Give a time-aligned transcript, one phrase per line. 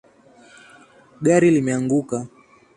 [1.25, 2.17] Gari limeanguka